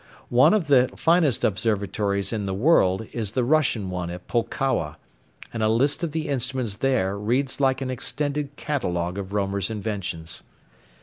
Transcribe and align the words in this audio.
One 0.29 0.55
of 0.55 0.65
the 0.65 0.89
finest 0.95 1.43
observatories 1.43 2.33
in 2.33 2.47
the 2.47 2.55
world 2.55 3.05
is 3.11 3.33
the 3.33 3.43
Russian 3.43 3.91
one 3.91 4.09
at 4.09 4.27
Pulkowa, 4.27 4.97
and 5.53 5.61
a 5.61 5.69
list 5.69 6.03
of 6.03 6.11
the 6.11 6.27
instruments 6.27 6.77
there 6.77 7.15
reads 7.15 7.61
like 7.61 7.81
an 7.81 7.91
extended 7.91 8.55
catalogue 8.55 9.19
of 9.19 9.31
Roemer's 9.31 9.69
inventions. 9.69 10.41